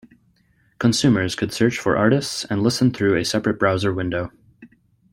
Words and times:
Consumers 0.79 1.35
could 1.35 1.53
search 1.53 1.77
for 1.77 1.95
artists 1.95 2.43
and 2.45 2.63
listen 2.63 2.89
through 2.89 3.15
a 3.17 3.23
separate 3.23 3.59
browser 3.59 3.93
window. 3.93 4.31